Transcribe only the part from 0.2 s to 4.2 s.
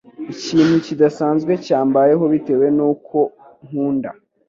ikintu kidasanzwe cyambayeho bitewe n'uko nkunda